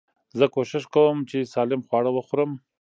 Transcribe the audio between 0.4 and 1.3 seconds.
کوشش کوم،